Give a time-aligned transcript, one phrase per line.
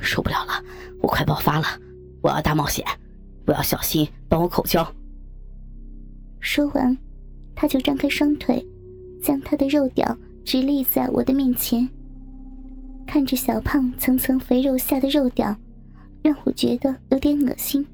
[0.00, 0.52] 受不了了，
[1.00, 1.66] 我快爆发了，
[2.22, 2.84] 我要大冒险，
[3.46, 4.86] 我要小心帮我口交。
[6.40, 6.96] 说完，
[7.54, 8.64] 他就张开双腿，
[9.22, 11.88] 将他的肉屌直立在我的面前。
[13.06, 15.54] 看着小胖层层肥肉下的肉屌，
[16.22, 17.86] 让我觉得有点恶心。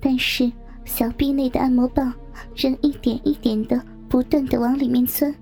[0.00, 0.50] 但是
[0.84, 2.12] 小臂内的按摩棒
[2.54, 5.34] 仍一点一点的不断的往里面钻，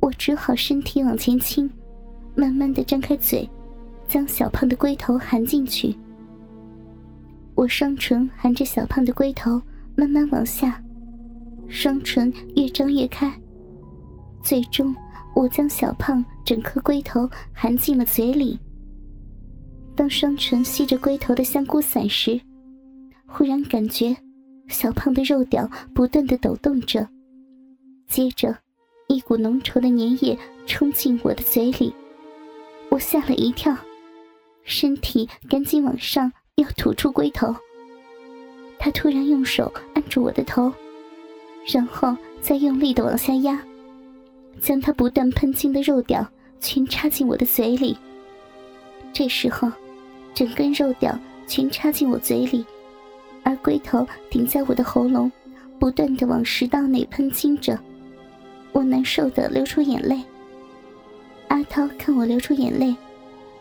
[0.00, 1.70] 我只好身体往前倾，
[2.34, 3.48] 慢慢的张开嘴，
[4.10, 5.96] 将小胖的龟头含进去。
[7.54, 9.62] 我双唇含着小胖的龟头，
[9.94, 10.82] 慢慢往下。
[11.68, 13.32] 双唇越张越开，
[14.42, 14.92] 最终
[15.36, 18.58] 我将小胖整颗龟头含进了嘴里。
[19.94, 22.40] 当双唇吸着龟头的香菇伞时，
[23.26, 24.16] 忽然感觉
[24.66, 27.06] 小胖的肉屌不断的抖动着，
[28.08, 28.56] 接着
[29.06, 31.94] 一股浓稠的粘液冲进我的嘴里，
[32.90, 33.76] 我吓了一跳，
[34.64, 37.54] 身体赶紧往上要吐出龟头。
[38.78, 40.72] 他突然用手按住我的头。
[41.66, 43.62] 然后再用力的往下压，
[44.62, 46.26] 将他不断喷进的肉屌
[46.58, 47.96] 全插进我的嘴里。
[49.12, 49.70] 这时候，
[50.32, 52.64] 整根肉屌全插进我嘴里，
[53.42, 55.30] 而龟头顶在我的喉咙，
[55.78, 57.78] 不断的往食道内喷进着。
[58.72, 60.18] 我难受的流出眼泪。
[61.48, 62.96] 阿涛看我流出眼泪，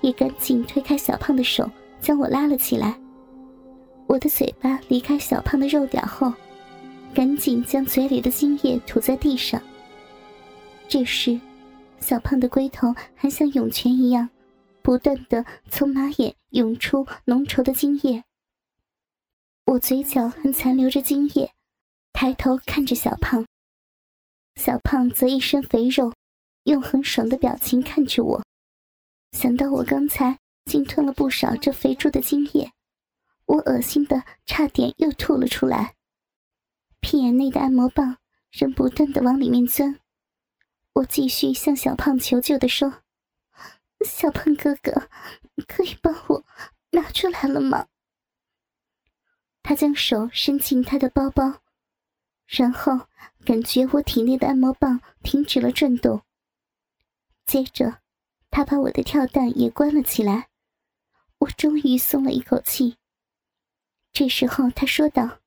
[0.02, 1.70] 也赶紧推开小胖的手，
[2.02, 3.00] 将我拉了起来。
[4.08, 6.34] 我的嘴巴离开小胖的肉屌后。
[7.12, 9.60] 赶紧将嘴里的精液吐在地上。
[10.88, 11.42] 这时，
[12.00, 14.30] 小胖的龟头还像涌泉一样，
[14.84, 18.24] 不断的从马眼涌出浓稠的精液。
[19.66, 21.52] 我嘴角还残留着精液，
[22.14, 23.44] 抬头看着小胖。
[24.56, 26.14] 小胖则一身肥肉，
[26.66, 28.44] 用很爽的表情看着我。
[29.32, 32.72] 想到我刚才竟吞了不少这肥猪的精液，
[33.46, 35.96] 我恶心的差点又吐了出来。
[37.00, 38.18] 屁眼内的按摩棒
[38.52, 40.00] 仍不断的往里面钻，
[40.94, 43.04] 我继续向小胖求救的说
[44.06, 45.08] ：“小胖哥哥，
[45.68, 46.46] 可以帮我
[46.92, 47.88] 拿出来了吗？”
[49.64, 51.62] 他将手伸进他的包包，
[52.48, 53.08] 然后
[53.46, 56.24] 感觉我体内的按摩棒停止了转动。
[57.46, 58.02] 接着，
[58.52, 60.50] 他把我的跳蛋也关了起来，
[61.38, 62.98] 我终于松了一口气。
[64.12, 65.40] 这时候，他说道。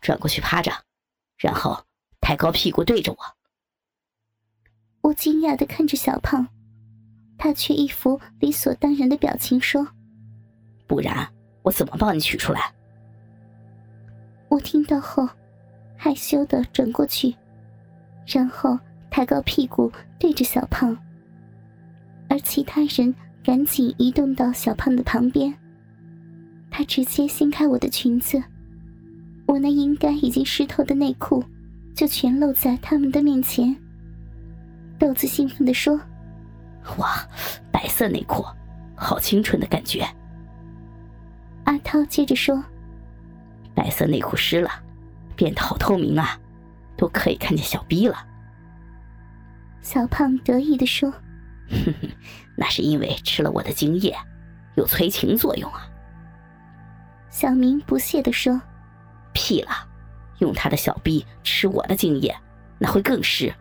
[0.00, 0.70] 转过去趴着，
[1.36, 1.84] 然后
[2.20, 3.18] 抬高屁股对着我。
[5.02, 6.46] 我惊讶的看着小胖，
[7.36, 9.86] 他却一副理所当然的表情说
[10.86, 11.28] ：“不然
[11.62, 12.72] 我怎么帮你取出来？”
[14.48, 15.28] 我听到后，
[15.96, 17.34] 害羞的转过去，
[18.26, 18.78] 然后
[19.10, 20.96] 抬高屁股对着小胖，
[22.30, 23.14] 而其他人
[23.44, 25.52] 赶紧移动到小胖的旁边。
[26.70, 28.42] 他直接掀开我的裙子。
[29.46, 31.44] 我那应该已经湿透的内裤，
[31.92, 33.76] 就全露在他们的面前。
[34.96, 36.00] 豆子兴奋地说
[36.98, 37.28] ：“哇，
[37.72, 38.44] 白色内裤，
[38.94, 40.06] 好清纯的感觉。”
[41.64, 42.62] 阿涛接着说
[43.74, 44.70] ：“白色内裤湿了，
[45.34, 46.38] 变得好透明啊，
[46.96, 48.16] 都可以看见小逼了。”
[49.82, 51.12] 小胖得意地说
[51.70, 52.10] ：“哼哼，
[52.56, 54.16] 那是因为吃了我的精液，
[54.76, 55.88] 有催情作用啊。”
[57.30, 58.60] 小明不屑地说。
[59.32, 59.70] 屁了！
[60.38, 62.36] 用他的小臂吃我的精液，
[62.78, 63.54] 那会更湿。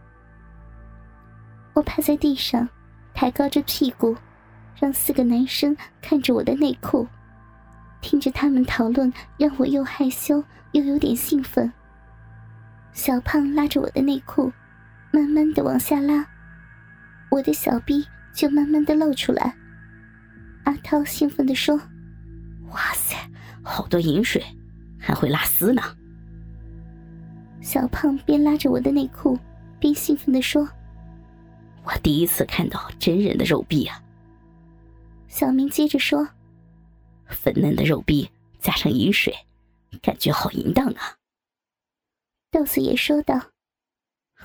[1.74, 2.68] 我趴在地上，
[3.14, 4.16] 抬高着屁股，
[4.76, 7.08] 让四个男生看着我的内裤，
[8.02, 11.72] 听着他们讨论，让我又害羞又有点兴奋。
[12.92, 14.52] 小胖拉着我的内裤，
[15.12, 16.26] 慢慢的往下拉，
[17.32, 19.56] 我的小臂就慢慢的露出来。
[20.66, 21.80] 阿涛兴奋的说
[22.72, 23.16] ：“哇塞，
[23.64, 24.44] 好多饮水！”
[25.00, 25.82] 还会拉丝呢。
[27.62, 29.40] 小胖边拉着我的内裤，
[29.80, 30.68] 边兴奋地说
[31.86, 34.04] ：“我第一次看到真人的肉臂啊！”
[35.28, 36.28] 小明接着说
[37.28, 38.30] ：“粉嫩的肉臂
[38.60, 39.34] 加上饮水，
[40.02, 41.16] 感觉好淫荡啊！”
[42.52, 43.40] 豆子也说道：“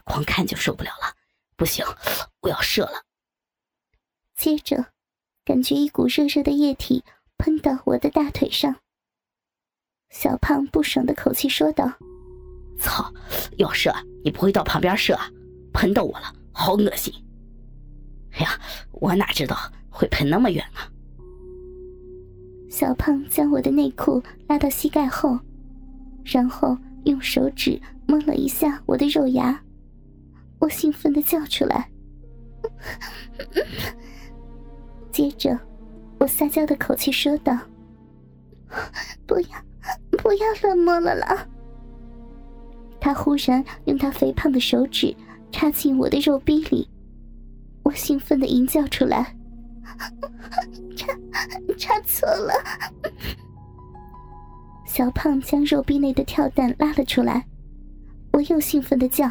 [0.04, 1.14] 光看就受不了了，
[1.56, 1.84] 不行，
[2.44, 3.02] 我要射了。”
[4.36, 4.86] 接着，
[5.44, 7.04] 感觉一股热热的液体
[7.36, 8.76] 喷到我的大腿上。
[10.10, 11.92] 小胖不爽的口气说道
[12.78, 13.12] ：“操，
[13.56, 13.92] 要射
[14.24, 15.30] 你不会到旁边射啊，
[15.72, 17.12] 喷到我了，好恶心！
[18.32, 18.60] 哎呀，
[18.92, 19.56] 我哪知道
[19.90, 20.90] 会喷那么远啊！”
[22.70, 25.38] 小胖将我的内裤拉到膝盖后，
[26.24, 29.64] 然后用手指摸了一下我的肉芽，
[30.58, 31.88] 我兴奋的叫出来。
[35.12, 35.58] 接着，
[36.18, 37.56] 我撒娇的口气说道
[39.26, 39.48] ：“不要，
[40.18, 41.46] 不要乱摸了啦！”
[43.00, 45.14] 他忽然用他肥胖的手指
[45.52, 46.88] 插进我的肉壁里，
[47.82, 49.36] 我兴奋的吟叫出来
[50.96, 51.12] ：“插，
[51.76, 52.52] 插错了！”
[54.86, 57.46] 小胖将肉壁内的跳蛋拉了出来，
[58.32, 59.28] 我又兴奋的叫：“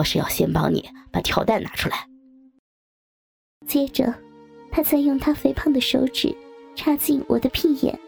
[0.00, 2.08] 我是要先帮你把跳蛋拿出来。”
[3.68, 4.14] 接着，
[4.72, 6.34] 他再用他肥胖的手指
[6.74, 8.00] 插进我的屁眼。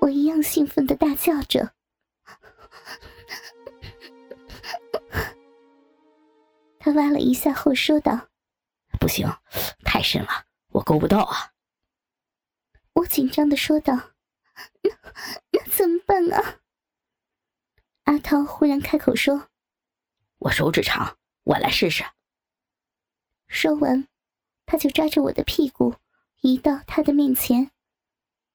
[0.00, 1.72] 我一样兴奋的大叫着，
[6.78, 8.28] 他挖了一下后说道
[9.00, 9.28] ：“不行，
[9.84, 11.50] 太深了，我够不到啊。”
[12.94, 13.94] 我紧张的说道
[14.82, 14.90] ：“那
[15.50, 16.60] 那怎么办啊？”
[18.04, 19.48] 阿涛忽然开口说
[20.42, 22.04] ：“我手指长，我来试试。”
[23.48, 24.06] 说完，
[24.66, 25.94] 他就抓着我的屁股
[26.40, 27.70] 移到他的面前，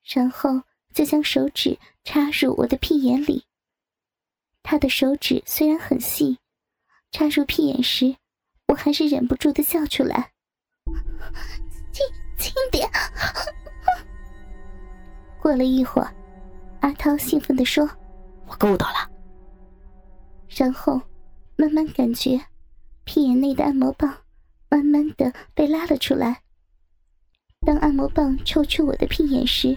[0.03, 0.63] 然后。
[0.93, 3.45] 就将手指插入我的屁眼里。
[4.63, 6.39] 他的手指虽然很细，
[7.11, 8.15] 插入屁眼时，
[8.67, 10.31] 我还是忍不住的笑出来
[11.93, 12.03] ：“轻
[12.39, 12.89] 轻点！”
[15.39, 16.11] 过了一会儿，
[16.81, 17.87] 阿涛兴奋的说
[18.47, 19.11] ：“我够到了。”
[20.49, 20.99] 然后
[21.57, 22.39] 慢慢感觉
[23.03, 24.15] 屁眼内的按摩棒
[24.69, 26.43] 慢慢的被拉了出来。
[27.65, 29.75] 当按摩棒抽出我的屁眼时，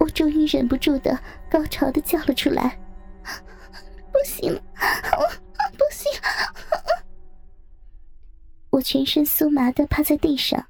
[0.00, 1.16] 我终于忍不住的
[1.50, 2.80] 高潮的叫了出来，
[4.10, 4.60] 不行了，
[5.76, 6.10] 不行！
[8.70, 10.66] 我全身酥麻的趴在地上，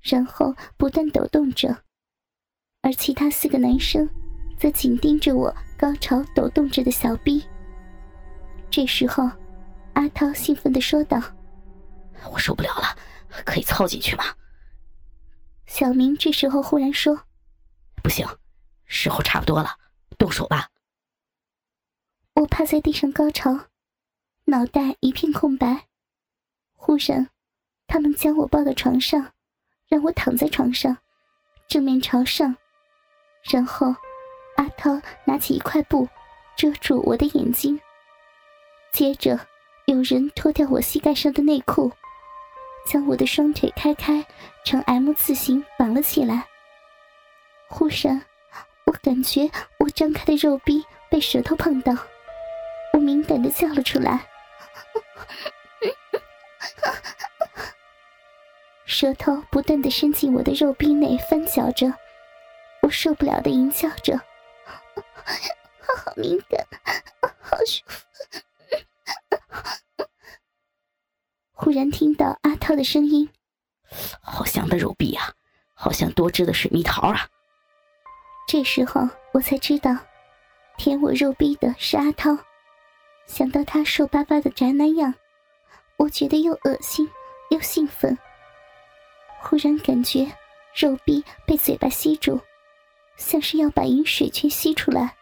[0.00, 1.76] 然后不断抖动着，
[2.82, 4.08] 而其他四个男生
[4.56, 7.44] 则紧盯着我高潮抖动着的小臂。
[8.74, 9.30] 这时候，
[9.92, 11.22] 阿涛兴奋的说道
[12.32, 12.98] ：“我受不了了，
[13.46, 14.24] 可以凑进去吗？”
[15.64, 17.16] 小明这时候忽然说。
[18.02, 18.26] 不行，
[18.84, 19.78] 时候差不多了，
[20.18, 20.70] 动手吧。
[22.34, 23.66] 我趴在地上高潮，
[24.46, 25.86] 脑袋一片空白。
[26.72, 27.30] 忽然，
[27.86, 29.34] 他们将我抱到床上，
[29.86, 30.98] 让我躺在床上，
[31.68, 32.56] 正面朝上。
[33.44, 33.94] 然后，
[34.56, 36.08] 阿涛拿起一块布
[36.56, 37.80] 遮住我的眼睛。
[38.94, 39.40] 接着，
[39.86, 41.90] 有人脱掉我膝盖上的内裤，
[42.86, 44.24] 将我的双腿开开，
[44.64, 46.46] 呈 M 字形绑了起来。
[47.68, 48.24] 忽然，
[48.86, 49.50] 我感觉
[49.80, 51.92] 我张开的肉壁被舌头碰到，
[52.92, 54.28] 我敏感的叫了出来，
[58.86, 61.92] 舌头不断的伸进我的肉壁内翻搅着，
[62.82, 64.16] 我受不了的淫叫着，
[65.82, 66.64] 好敏感，
[67.40, 68.04] 好舒服。
[71.74, 73.28] 然听到阿涛的声音
[74.22, 75.32] ：“好香的肉壁啊，
[75.74, 77.28] 好像多汁的水蜜桃啊。”
[78.46, 79.96] 这时候我才知道，
[80.76, 82.38] 舔我肉壁的是阿涛。
[83.26, 85.14] 想到他瘦巴巴的宅男样，
[85.96, 87.10] 我觉得又恶心
[87.50, 88.16] 又兴奋。
[89.40, 90.30] 忽然感觉
[90.74, 92.40] 肉壁被嘴巴吸住，
[93.16, 95.16] 像是要把饮水全吸出来。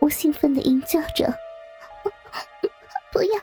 [0.00, 1.30] 我兴奋的吟叫着
[3.12, 3.40] ：“不要，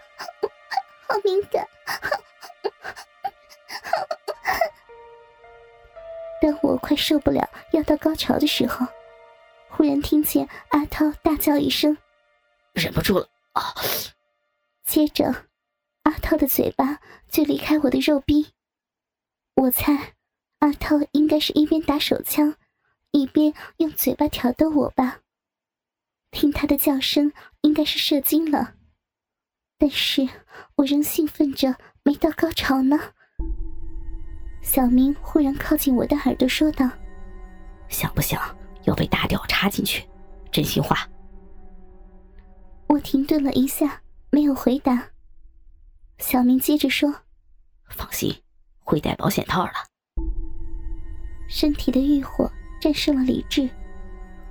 [1.07, 1.63] 好敏感！”
[6.41, 8.85] 当我快受不了要到高潮的时候，
[9.69, 11.97] 忽然听见阿涛大叫一声
[12.73, 13.73] ：“忍不住了啊！”
[14.85, 15.47] 接着，
[16.03, 18.53] 阿涛的嘴巴就离开我的肉壁。
[19.55, 20.13] 我猜，
[20.59, 22.55] 阿涛应该是一边打手枪，
[23.11, 25.21] 一边用嘴巴挑逗我吧。
[26.29, 28.75] 听他的叫声，应该是射精了。
[29.79, 30.27] 但是
[30.77, 32.99] 我仍兴奋着，没到高潮呢。
[34.61, 36.87] 小明忽然靠近我的耳朵说道
[37.89, 38.39] ：“想不想
[38.83, 40.07] 要被大屌插进去？
[40.51, 41.09] 真心话。”
[42.87, 45.09] 我停顿了一下，没有回答。
[46.19, 47.11] 小明接着说
[47.89, 48.31] ：“放心，
[48.83, 49.71] 会带保险套了。”
[51.49, 53.67] 身体的欲火战胜了理智，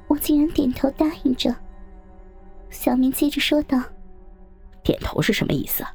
[0.08, 1.54] 我竟然点头答应着。
[2.68, 3.80] 小明接着说道
[4.82, 5.86] ：“点头是什么意思？”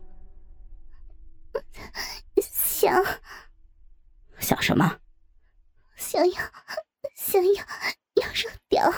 [2.42, 3.04] 想。
[4.40, 5.00] 想什么？
[5.96, 6.42] 想要，
[7.16, 7.64] 想要，
[8.16, 8.92] 要肉屌。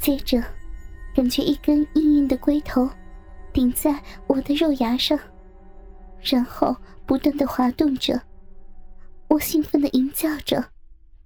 [0.00, 0.42] 接着，
[1.14, 2.88] 感觉一根硬硬的龟头
[3.52, 5.18] 顶在我的肉芽上，
[6.22, 6.74] 然后
[7.06, 8.22] 不断的滑动着。
[9.28, 10.72] 我兴奋的吟叫着：“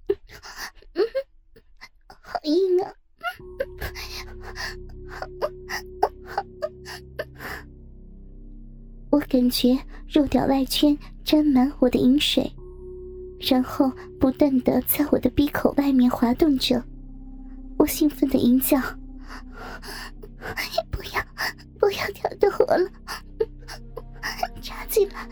[2.07, 2.93] 好硬啊！”
[9.17, 10.95] 我感觉肉屌外圈
[11.25, 12.53] 沾满我的饮水，
[13.41, 16.85] 然后不断的在我的鼻口外面滑动着。
[17.79, 18.79] 我兴奋的吟叫
[20.91, 21.25] ：“不要，
[21.79, 22.91] 不要挑逗我了，
[24.61, 25.27] 插进来，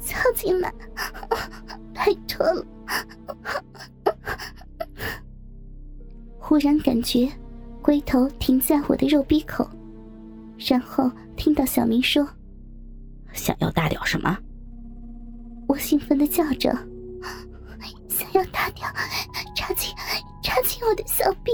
[0.00, 0.72] 插进来，
[1.92, 2.66] 拜托了。”
[6.40, 7.30] 忽然感觉
[7.82, 9.68] 龟头停在我的肉逼口，
[10.56, 12.26] 然后听到小明说
[13.38, 14.36] ：“想要大屌什么？”
[15.68, 16.70] 我兴奋的叫着
[18.08, 18.86] ：“想要大屌，
[19.54, 19.94] 插进，
[20.42, 21.52] 插进我的小臂！”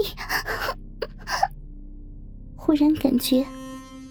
[2.55, 3.45] 忽然感觉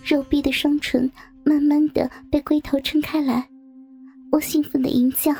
[0.04, 1.10] 肉臂的双唇
[1.44, 3.48] 慢慢的被龟头撑开来，
[4.30, 5.32] 我兴奋的吟叫：“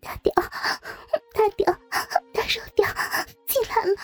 [0.00, 0.32] 大屌，
[1.34, 1.72] 大屌，
[2.32, 2.88] 大肉屌！”
[3.46, 3.94] 进来了。